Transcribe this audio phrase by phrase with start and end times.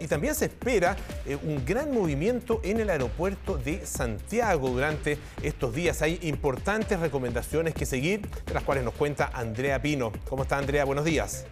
[0.00, 5.74] Y también se espera eh, un gran movimiento en el aeropuerto de Santiago durante estos
[5.74, 6.00] días.
[6.00, 10.10] Hay importantes recomendaciones que seguir, de las cuales nos cuenta Andrea Pino.
[10.28, 10.86] ¿Cómo está Andrea?
[10.86, 11.44] Buenos días.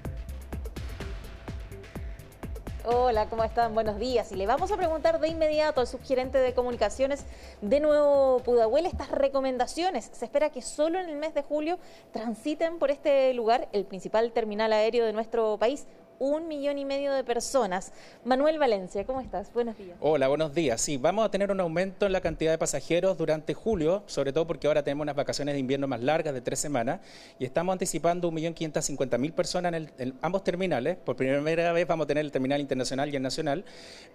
[2.91, 3.75] Hola, ¿cómo están?
[3.75, 4.33] Buenos días.
[4.33, 7.27] Y le vamos a preguntar de inmediato al subgerente de comunicaciones
[7.61, 10.09] de Nuevo Pudahuel estas recomendaciones.
[10.15, 11.79] Se espera que solo en el mes de julio
[12.13, 15.87] transiten por este lugar, el principal terminal aéreo de nuestro país,
[16.19, 17.93] un millón y medio de personas.
[18.25, 19.53] Manuel Valencia, ¿cómo estás?
[19.53, 19.97] Buenos días.
[20.01, 20.81] Hola, buenos días.
[20.81, 24.47] Sí, vamos a tener un aumento en la cantidad de pasajeros durante julio, sobre todo
[24.47, 27.01] porque ahora tenemos unas vacaciones de invierno más largas de tres semanas
[27.39, 30.97] y estamos anticipando un millón quinientas cincuenta mil personas en, ambos terminales.
[30.97, 33.65] Por primera vez vamos a tener el terminal internacional y el nacional,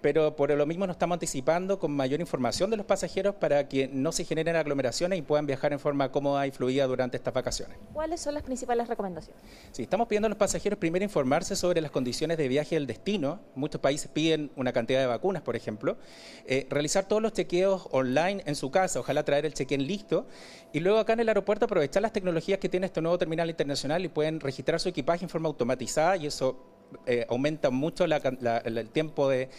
[0.02, 3.88] pero por lo mismo nos estamos anticipando con mayor información de los pasajeros para que
[3.88, 7.78] no se generen aglomeraciones y puedan viajar en forma cómoda y fluida durante estas vacaciones.
[7.94, 9.42] ¿Cuáles son las principales recomendaciones?
[9.72, 13.40] Sí, estamos pidiendo a los pasajeros primero informarse sobre las condiciones de viaje del destino.
[13.56, 15.96] Muchos países piden una cantidad de vacunas, por ejemplo.
[16.46, 20.28] Eh, realizar todos los chequeos online en su casa, ojalá traer el check-in listo.
[20.74, 24.04] Y luego acá en el aeropuerto aprovechar las tecnologías que tiene este nuevo terminal internacional
[24.04, 26.58] y pueden registrar su equipaje en forma automatizada y eso
[27.06, 29.50] eh, aumenta mucho el tiempo de,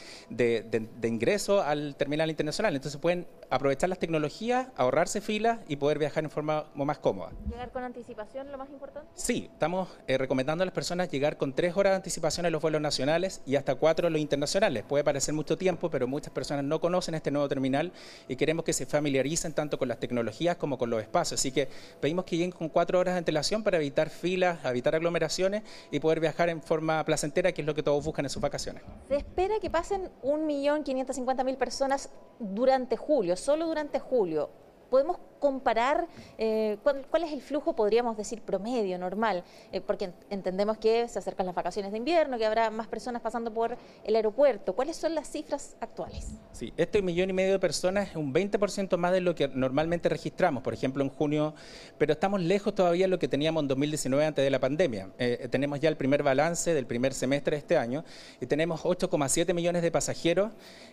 [1.02, 2.74] ingreso al terminal internacional.
[2.74, 7.30] Entonces pueden aprovechar las tecnologías, ahorrarse filas y poder viajar en forma más cómoda.
[7.48, 9.08] ¿Llegar con anticipación lo más importante?
[9.14, 12.62] Sí, estamos eh, recomendando a las personas llegar con tres horas de anticipación en los
[12.62, 14.84] vuelos nacionales y hasta cuatro en los internacionales.
[14.86, 17.92] Puede parecer mucho tiempo, pero muchas personas no conocen este nuevo terminal
[18.28, 21.40] y queremos que se familiaricen tanto con las tecnologías como con los espacios.
[21.40, 21.68] Así que
[22.00, 26.20] pedimos que lleguen con cuatro horas de antelación para evitar filas, evitar aglomeraciones y poder
[26.20, 28.82] viajar en forma placentera, que es lo que todos buscan en sus vacaciones.
[29.08, 34.48] Se espera que pasen 1.550.000 personas durante julio solo durante julio,
[34.88, 36.06] podemos comparar
[36.38, 41.44] eh, ¿cuál, es el flujo, podríamos decir, promedio, normal, eh, porque entendemos que se acercan
[41.44, 44.72] las vacaciones de invierno, que habrá más personas pasando por el aeropuerto.
[44.72, 46.28] ¿Cuáles son las cifras actuales?
[46.52, 50.08] Sí, este millón y medio de personas es un 20% más de lo que normalmente
[50.08, 51.52] registramos, por ejemplo, en junio,
[51.98, 55.10] pero estamos lejos todavía de lo que teníamos en 2019 antes de la pandemia.
[55.18, 58.02] Eh, tenemos ya el primer balance del primer semestre de este año
[58.40, 60.52] y tenemos 8,7 millones de pasajeros,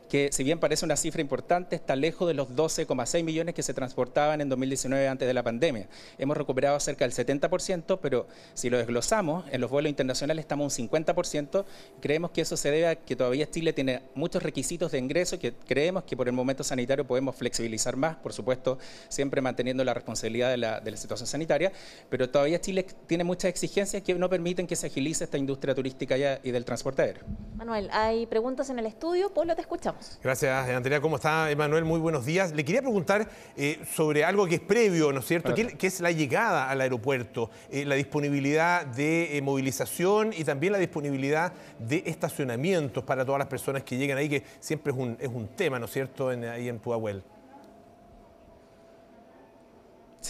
[0.09, 3.73] que si bien parece una cifra importante, está lejos de los 12,6 millones que se
[3.73, 5.87] transportaban en 2019 antes de la pandemia.
[6.17, 10.89] Hemos recuperado cerca del 70%, pero si lo desglosamos, en los vuelos internacionales estamos un
[10.89, 11.65] 50%.
[12.01, 15.53] Creemos que eso se debe a que todavía Chile tiene muchos requisitos de ingreso que
[15.53, 18.77] creemos que por el momento sanitario podemos flexibilizar más, por supuesto,
[19.09, 21.71] siempre manteniendo la responsabilidad de la, de la situación sanitaria,
[22.09, 26.17] pero todavía Chile tiene muchas exigencias que no permiten que se agilice esta industria turística
[26.43, 27.23] y del transporte aéreo.
[27.55, 29.33] Manuel, hay preguntas en el estudio.
[29.33, 30.19] Polo, te escuchamos.
[30.23, 30.99] Gracias, Andrea.
[30.99, 31.85] ¿Cómo está, Manuel?
[31.85, 32.51] Muy buenos días.
[32.53, 35.53] Le quería preguntar eh, sobre algo que es previo, ¿no es cierto?
[35.53, 40.79] Que, es la llegada al aeropuerto, eh, la disponibilidad de eh, movilización y también la
[40.79, 45.29] disponibilidad de estacionamientos para todas las personas que llegan ahí, que siempre es un, es
[45.29, 47.23] un tema, ¿no es cierto?, ahí en Pudahuel.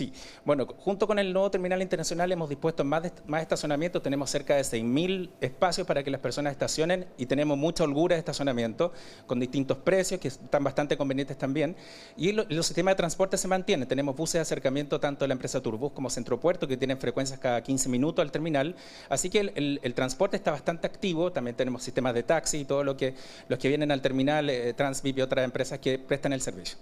[0.02, 0.12] Sí,
[0.46, 4.64] bueno, junto con el nuevo terminal internacional hemos dispuesto más, más estacionamientos, tenemos cerca de
[4.64, 8.94] 6.000 espacios para que las personas estacionen y tenemos mucha holgura de estacionamiento
[9.28, 11.76] con distintos precios que están bastante convenientes también.
[12.18, 15.62] Y los sistemas de transporte se mantienen, tenemos buses de acercamiento tanto de la empresa
[15.62, 18.76] Turbus como Centropuerto que tienen frecuencias cada 15 minutos al terminal,
[19.08, 22.98] así que el, transporte está bastante activo, también tenemos sistemas de taxi y todo lo
[22.98, 23.14] que
[23.50, 26.80] los que vienen al terminal, eh, Transvip y otras empresas que prestan el servicio.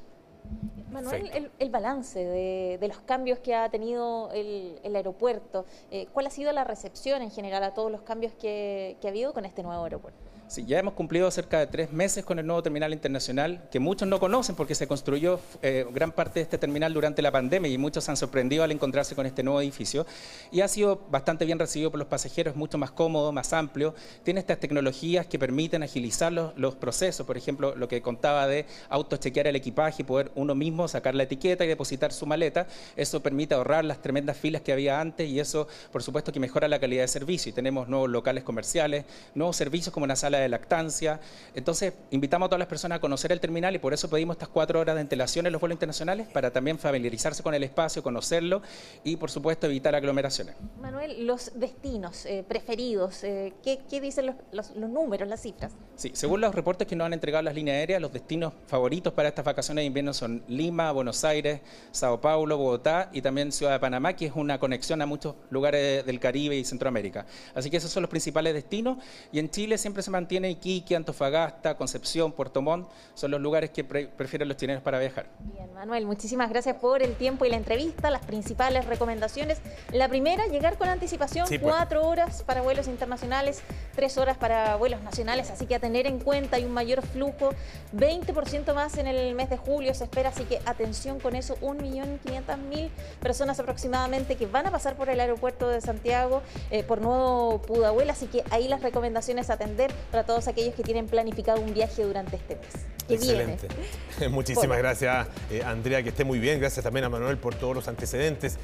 [0.92, 6.52] Manuel, el, balance de, los cambios que ha tenido el, aeropuerto, eh, ¿cuál ha sido
[6.52, 10.29] la recepción en general a todos los cambios que ha habido con este nuevo aeropuerto?
[10.50, 14.08] Sí, ya hemos cumplido cerca de tres meses con el nuevo terminal internacional, que muchos
[14.08, 17.78] no conocen porque se construyó eh, gran parte de este terminal durante la pandemia y
[17.78, 20.08] muchos se han sorprendido al encontrarse con este nuevo edificio.
[20.52, 23.94] Y ha sido bastante bien recibido por los pasajeros, mucho más cómodo, más amplio.
[24.24, 29.46] Tiene estas tecnologías que permiten agilizar los, procesos, por ejemplo, lo que contaba de autochequear
[29.46, 32.66] el equipaje y poder uno mismo sacar la etiqueta y depositar su maleta.
[32.96, 36.68] Eso permite ahorrar las tremendas filas que había antes y eso, por supuesto, que mejora
[36.68, 37.52] la calidad de servicio.
[37.52, 39.06] Y tenemos nuevos locales comerciales,
[39.36, 41.20] nuevos servicios como una sala de lactancia.
[41.54, 44.50] Entonces, invitamos a todas las personas a conocer el terminal y por eso pedimos estas
[44.50, 48.62] cuatro horas de antelación en los vuelos internacionales para también familiarizarse con el espacio, conocerlo
[49.04, 50.56] y, por supuesto, evitar aglomeraciones.
[50.82, 55.72] Manuel, los destinos eh, preferidos, eh, ¿qué, dicen los, números, las cifras?
[55.96, 59.30] Sí, según los reportes que nos han entregado las líneas aéreas, los destinos favoritos para
[59.30, 61.62] estas vacaciones de invierno son Lima, Buenos Aires,
[61.92, 66.06] Sao Paulo, Bogotá y también Ciudad de Panamá, que es una conexión a muchos lugares
[66.06, 67.26] del Caribe y Centroamérica.
[67.54, 68.98] Así que esos son los principales destinos
[69.32, 73.72] y en Chile siempre se mantiene mantiene Iquique, Antofagasta, Concepción, Puerto Montt, son los lugares
[73.72, 75.26] que prefieren los chilenos para viajar.
[75.40, 79.58] Bien, Manuel, muchísimas gracias por el tiempo y la entrevista, las principales recomendaciones.
[79.92, 81.60] La primera, llegar con anticipación, pues.
[81.60, 83.64] cuatro horas para vuelos internacionales,
[83.96, 87.50] tres horas para vuelos nacionales, así que a tener en cuenta hay un mayor flujo,
[87.96, 92.90] 20% más en el mes de julio se espera, así que atención con eso, 1.500.000
[93.20, 98.12] personas aproximadamente que van a pasar por el aeropuerto de Santiago eh, por nuevo Pudahuel,
[98.12, 102.04] así que ahí las recomendaciones a atender para todos aquellos que tienen planificado un viaje
[102.04, 102.68] durante este mes.
[103.08, 103.68] Excelente.
[104.30, 106.60] Muchísimas gracias, eh, Andrea, que esté muy bien.
[106.60, 108.58] Gracias también a Manuel por todos los antecedentes.